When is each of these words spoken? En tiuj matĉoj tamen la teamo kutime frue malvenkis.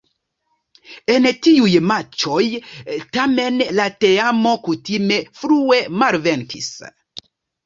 En 1.15 1.25
tiuj 1.47 1.73
matĉoj 1.91 2.45
tamen 3.17 3.61
la 3.81 3.85
teamo 4.07 4.55
kutime 4.65 5.21
frue 5.43 5.85
malvenkis. 6.01 6.73